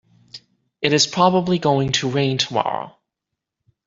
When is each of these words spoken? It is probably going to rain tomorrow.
It 0.81 0.93
is 0.93 1.05
probably 1.05 1.59
going 1.59 1.91
to 1.91 2.09
rain 2.09 2.39
tomorrow. 2.39 2.95